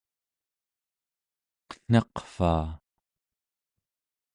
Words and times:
qen̄aqvaa! 1.69 2.65